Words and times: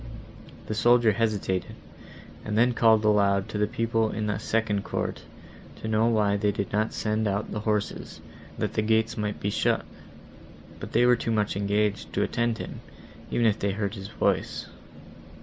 The 0.65 0.73
soldier 0.73 1.11
hesitated, 1.11 1.75
and 2.43 2.57
then 2.57 2.73
called 2.73 3.05
aloud 3.05 3.47
to 3.49 3.59
the 3.59 3.67
people 3.67 4.09
in 4.09 4.25
the 4.25 4.39
second 4.39 4.83
court, 4.83 5.21
to 5.79 5.87
know 5.87 6.07
why 6.07 6.37
they 6.37 6.51
did 6.51 6.71
not 6.73 6.91
send 6.91 7.27
out 7.27 7.51
the 7.51 7.59
horses, 7.59 8.19
that 8.57 8.73
the 8.73 8.81
gates 8.81 9.15
might 9.15 9.39
be 9.39 9.51
shut; 9.51 9.85
but 10.79 10.93
they 10.93 11.05
were 11.05 11.15
too 11.15 11.29
much 11.29 11.55
engaged, 11.55 12.11
to 12.13 12.23
attend 12.23 12.55
to 12.55 12.63
him, 12.63 12.79
even 13.29 13.45
if 13.45 13.59
they 13.59 13.67
had 13.73 13.77
heard 13.77 13.93
his 13.93 14.07
voice. 14.07 14.65